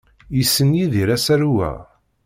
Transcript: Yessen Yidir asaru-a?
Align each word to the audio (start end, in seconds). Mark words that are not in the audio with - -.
Yessen 0.37 0.69
Yidir 0.77 1.07
asaru-a? 1.15 1.71